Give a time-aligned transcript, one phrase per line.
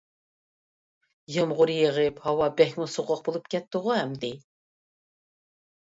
[1.35, 4.33] يامغۇر يېغىپ ھاۋا بەكمۇ سوغۇق بولۇپ كەتتىغۇ ئەمدى.